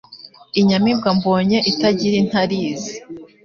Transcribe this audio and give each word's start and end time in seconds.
Inyamibwa 0.59 1.09
mbonye 1.17 1.57
itagira 1.71 2.15
intarizi 2.23 2.93